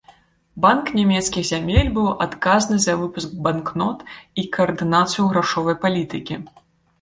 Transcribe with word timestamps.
Банк 0.63 0.87
нямецкіх 0.99 1.43
зямель 1.49 1.91
быў 1.97 2.07
адказны 2.25 2.77
за 2.85 2.95
выпуск 3.01 3.37
банкнот 3.49 3.99
і 4.43 4.47
каардынацыю 4.59 5.23
грашовай 5.35 5.75
палітыкі. 5.87 6.41